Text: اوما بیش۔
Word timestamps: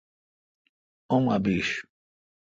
اوما 1.11 1.35
بیش۔ 1.45 1.69